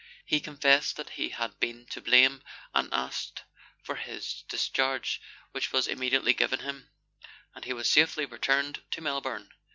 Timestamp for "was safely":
7.73-8.25